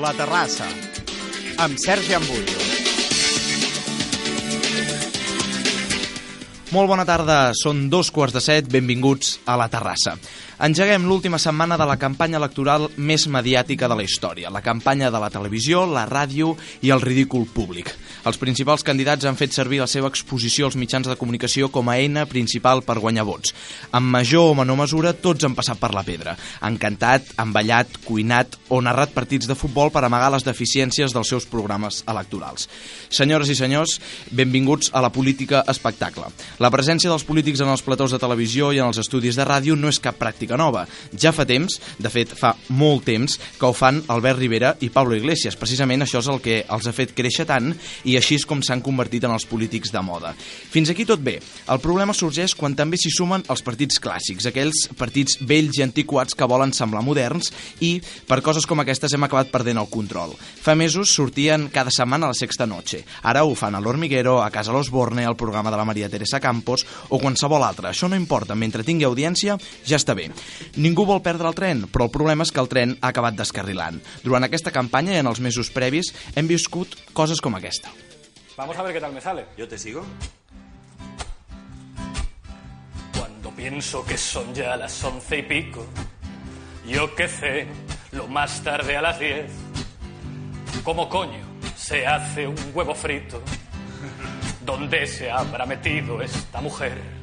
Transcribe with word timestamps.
La 0.00 0.14
Terrassa, 0.16 0.64
amb 1.60 1.76
Sergi 1.76 2.14
Ambullo. 2.16 2.60
Molt 6.72 6.88
bona 6.88 7.04
tarda, 7.04 7.50
són 7.58 7.82
dos 7.92 8.08
quarts 8.14 8.32
de 8.32 8.40
set, 8.40 8.70
benvinguts 8.72 9.34
a 9.44 9.58
La 9.60 9.66
Terrassa. 9.68 10.14
Engeguem 10.60 11.06
l'última 11.08 11.38
setmana 11.40 11.78
de 11.80 11.86
la 11.88 11.94
campanya 11.96 12.36
electoral 12.36 12.82
més 13.00 13.22
mediàtica 13.32 13.88
de 13.88 13.96
la 13.96 14.04
història, 14.04 14.50
la 14.52 14.60
campanya 14.60 15.08
de 15.08 15.16
la 15.16 15.30
televisió, 15.32 15.86
la 15.88 16.02
ràdio 16.04 16.50
i 16.84 16.90
el 16.92 17.00
ridícul 17.00 17.46
públic. 17.48 17.88
Els 18.28 18.36
principals 18.36 18.84
candidats 18.84 19.24
han 19.24 19.38
fet 19.40 19.54
servir 19.56 19.78
la 19.80 19.86
seva 19.88 20.10
exposició 20.12 20.68
als 20.68 20.76
mitjans 20.76 21.08
de 21.08 21.16
comunicació 21.16 21.70
com 21.72 21.88
a 21.88 21.94
eina 21.96 22.26
principal 22.28 22.82
per 22.84 22.98
guanyar 23.00 23.24
vots. 23.24 23.54
En 23.96 24.04
major 24.04 24.50
o 24.50 24.58
menor 24.58 24.76
mesura, 24.82 25.14
tots 25.16 25.48
han 25.48 25.56
passat 25.56 25.80
per 25.80 25.94
la 25.96 26.02
pedra. 26.04 26.36
Han 26.60 26.76
cantat, 26.76 27.32
han 27.40 27.56
ballat, 27.56 27.96
cuinat 28.04 28.58
o 28.68 28.82
narrat 28.84 29.16
partits 29.16 29.48
de 29.48 29.56
futbol 29.56 29.88
per 29.88 30.04
amagar 30.04 30.28
les 30.36 30.44
deficiències 30.44 31.16
dels 31.16 31.32
seus 31.32 31.48
programes 31.48 32.02
electorals. 32.04 32.68
Senyores 33.08 33.48
i 33.48 33.56
senyors, 33.56 33.96
benvinguts 34.28 34.92
a 34.92 35.00
la 35.00 35.08
política 35.08 35.64
espectacle. 35.72 36.28
La 36.60 36.68
presència 36.68 37.08
dels 37.08 37.24
polítics 37.24 37.64
en 37.64 37.72
els 37.72 37.86
platós 37.88 38.12
de 38.12 38.20
televisió 38.20 38.74
i 38.76 38.84
en 38.84 38.92
els 38.92 39.00
estudis 39.00 39.40
de 39.40 39.48
ràdio 39.48 39.80
no 39.80 39.88
és 39.88 40.04
cap 40.04 40.20
pràctica 40.20 40.49
nova. 40.58 40.86
Ja 41.12 41.32
fa 41.36 41.46
temps, 41.46 41.78
de 41.98 42.10
fet 42.12 42.34
fa 42.38 42.54
molt 42.68 43.04
temps, 43.08 43.36
que 43.58 43.66
ho 43.66 43.74
fan 43.76 44.02
Albert 44.08 44.38
Rivera 44.40 44.74
i 44.80 44.90
Pablo 44.90 45.16
Iglesias. 45.16 45.58
Precisament 45.60 46.02
això 46.02 46.22
és 46.22 46.30
el 46.32 46.40
que 46.42 46.60
els 46.66 46.88
ha 46.88 46.94
fet 46.96 47.14
créixer 47.16 47.46
tant 47.48 47.72
i 48.04 48.16
així 48.18 48.38
és 48.40 48.46
com 48.48 48.62
s'han 48.62 48.82
convertit 48.84 49.24
en 49.26 49.34
els 49.34 49.46
polítics 49.46 49.92
de 49.92 50.02
moda. 50.02 50.34
Fins 50.70 50.90
aquí 50.90 51.06
tot 51.06 51.22
bé. 51.22 51.38
El 51.70 51.82
problema 51.82 52.16
sorgeix 52.16 52.54
quan 52.58 52.74
també 52.78 52.98
s'hi 53.00 53.12
sumen 53.14 53.44
els 53.50 53.64
partits 53.66 54.00
clàssics, 54.02 54.48
aquells 54.50 54.88
partits 54.98 55.38
vells 55.46 55.78
i 55.78 55.84
antiquats 55.86 56.34
que 56.34 56.48
volen 56.50 56.74
semblar 56.76 57.04
moderns 57.06 57.52
i 57.84 57.96
per 58.28 58.40
coses 58.44 58.66
com 58.66 58.80
aquestes 58.82 59.14
hem 59.14 59.26
acabat 59.26 59.50
perdent 59.52 59.80
el 59.80 59.90
control. 59.92 60.34
Fa 60.38 60.74
mesos 60.78 61.12
sortien 61.14 61.68
cada 61.72 61.92
setmana 61.94 62.28
a 62.28 62.34
la 62.34 62.38
Sexta 62.38 62.66
Noche. 62.66 63.04
Ara 63.22 63.44
ho 63.44 63.54
fan 63.54 63.74
a 63.74 63.80
l'Hormiguero, 63.80 64.40
a 64.42 64.50
Casa 64.50 64.72
Los 64.72 64.90
Borne, 64.90 65.24
al 65.26 65.36
programa 65.36 65.70
de 65.70 65.76
la 65.76 65.84
Maria 65.84 66.08
Teresa 66.08 66.40
Campos 66.40 66.86
o 67.08 67.18
qualsevol 67.18 67.64
altre. 67.64 67.90
Això 67.90 68.08
no 68.08 68.18
importa, 68.18 68.54
mentre 68.54 68.84
tingui 68.86 69.08
audiència 69.08 69.58
ja 69.86 69.98
està 69.98 70.14
bé. 70.16 70.30
Ningú 70.76 71.06
vol 71.08 71.22
perdre 71.24 71.48
el 71.50 71.56
tren, 71.58 71.84
però 71.90 72.06
el 72.08 72.14
problema 72.14 72.46
és 72.46 72.52
que 72.52 72.60
el 72.62 72.68
tren 72.70 72.96
ha 73.00 73.10
acabat 73.10 73.36
descarrilant. 73.38 74.00
Durant 74.24 74.46
aquesta 74.46 74.72
campanya 74.74 75.16
i 75.16 75.20
en 75.22 75.30
els 75.30 75.40
mesos 75.40 75.70
previs 75.74 76.12
hem 76.34 76.48
viscut 76.50 76.96
coses 77.12 77.40
com 77.40 77.56
aquesta. 77.58 77.92
Vamos 78.56 78.76
a 78.76 78.82
ver 78.82 78.92
qué 78.92 79.00
tal 79.00 79.12
me 79.12 79.20
sale. 79.20 79.46
¿Yo 79.56 79.66
te 79.66 79.78
sigo? 79.78 80.04
Cuando 83.16 83.50
pienso 83.52 84.04
que 84.04 84.18
son 84.18 84.54
ya 84.54 84.76
las 84.76 85.02
once 85.02 85.38
y 85.38 85.42
pico, 85.42 85.86
yo 86.86 87.14
que 87.14 87.28
sé, 87.28 87.66
lo 88.12 88.26
más 88.28 88.62
tarde 88.62 88.96
a 88.96 89.02
las 89.02 89.18
diez, 89.18 89.50
¿cómo 90.84 91.08
coño 91.08 91.44
se 91.76 92.06
hace 92.06 92.46
un 92.46 92.56
huevo 92.74 92.94
frito? 92.94 93.42
¿Dónde 94.64 95.06
se 95.06 95.30
habrá 95.30 95.66
metido 95.66 96.20
esta 96.20 96.60
mujer? 96.60 97.19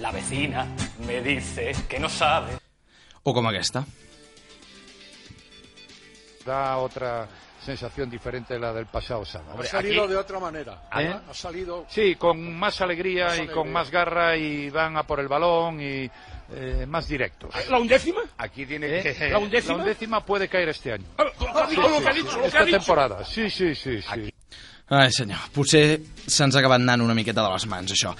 La 0.00 0.10
vecina 0.10 0.66
me 1.06 1.20
dice 1.20 1.72
que 1.88 1.98
no 1.98 2.08
sabe. 2.08 2.58
O 3.22 3.32
com 3.34 3.46
aquesta. 3.48 3.84
da 6.46 6.78
otra 6.78 7.28
sensación 7.64 8.08
diferente 8.08 8.54
de 8.54 8.60
la 8.60 8.72
del 8.72 8.86
pasado 8.86 9.24
sábado. 9.26 9.60
Ha 9.60 9.66
salido 9.66 10.08
de 10.08 10.16
otra 10.16 10.40
manera. 10.40 10.88
¿Eh? 10.98 11.14
Ha 11.28 11.34
salido. 11.34 11.84
Sí, 11.88 12.14
con 12.16 12.54
más 12.58 12.80
alegría 12.80 13.26
Más 13.26 13.34
y 13.34 13.38
alegría. 13.40 13.54
con 13.54 13.70
más 13.72 13.90
garra 13.90 14.36
y 14.36 14.70
van 14.70 14.96
a 14.96 15.02
por 15.02 15.20
el 15.20 15.28
balón 15.28 15.80
y 15.80 16.10
eh, 16.52 16.86
más 16.88 17.06
directos. 17.06 17.50
¿La 17.68 17.78
undécima? 17.78 18.22
Aquí 18.38 18.64
tiene 18.64 19.00
¿Eh? 19.00 19.02
que... 19.02 19.28
¿La 19.28 19.38
undécima? 19.38 19.76
La 19.76 19.82
undécima 19.82 20.24
puede 20.24 20.48
caer 20.48 20.70
este 20.70 20.92
año. 20.94 21.04
Ah, 21.18 21.24
Lo 21.24 21.52
que 21.52 21.58
ha 21.60 21.66
dicho, 21.68 21.88
lo 21.88 22.00
que 22.00 22.08
ha 22.08 22.12
dicho, 22.14 22.36
lo 22.36 22.40
que 22.40 22.46
Esta 22.48 22.64
temporada. 22.64 23.24
Sí, 23.24 23.50
sí, 23.50 23.74
sí, 23.74 24.00
sí. 24.00 24.32
Ai, 24.90 25.12
senyor, 25.14 25.38
potser 25.54 26.00
se'ns 26.26 26.56
ha 26.56 26.58
acabat 26.58 26.80
anant 26.82 27.04
una 27.04 27.14
miqueta 27.14 27.44
de 27.46 27.50
les 27.52 27.66
mans, 27.70 27.92
això. 27.94 28.10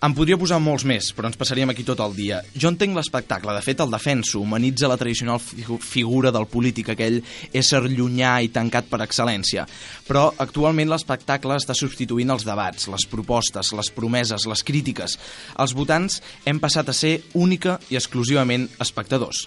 Em 0.00 0.14
podria 0.16 0.38
posar 0.40 0.56
molts 0.64 0.86
més, 0.88 1.10
però 1.12 1.28
ens 1.28 1.36
passaríem 1.36 1.68
aquí 1.74 1.82
tot 1.84 1.98
el 2.00 2.14
dia. 2.16 2.38
Jo 2.56 2.70
entenc 2.72 2.94
l'espectacle, 2.96 3.52
de 3.52 3.60
fet 3.60 3.82
el 3.84 3.90
defenso, 3.92 4.40
humanitza 4.40 4.88
la 4.88 4.96
tradicional 4.96 5.36
figu- 5.44 5.76
figura 5.84 6.30
del 6.32 6.46
polític, 6.48 6.88
aquell 6.94 7.18
ésser 7.52 7.82
llunyà 7.84 8.38
i 8.40 8.48
tancat 8.48 8.88
per 8.88 9.02
excel·lència. 9.04 9.66
Però 10.08 10.30
actualment 10.40 10.88
l'espectacle 10.88 11.58
està 11.60 11.76
substituint 11.76 12.32
els 12.32 12.48
debats, 12.48 12.88
les 12.88 13.04
propostes, 13.12 13.74
les 13.76 13.92
promeses, 13.92 14.48
les 14.48 14.64
crítiques. 14.64 15.18
Els 15.60 15.76
votants 15.76 16.22
hem 16.48 16.62
passat 16.64 16.88
a 16.88 16.96
ser 16.96 17.18
única 17.34 17.76
i 17.92 18.00
exclusivament 18.00 18.70
espectadors. 18.80 19.44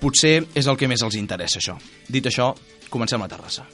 Potser 0.00 0.38
és 0.56 0.66
el 0.72 0.80
que 0.80 0.88
més 0.88 1.04
els 1.04 1.20
interessa, 1.20 1.60
això. 1.60 1.76
Dit 2.08 2.24
això, 2.32 2.54
comencem 2.88 3.20
la 3.20 3.28
terrassa. 3.28 3.68